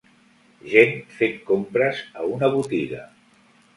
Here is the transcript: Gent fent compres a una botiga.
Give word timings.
Gent 0.71 0.95
fent 1.19 1.37
compres 1.51 2.01
a 2.23 2.25
una 2.33 2.51
botiga. 2.57 3.05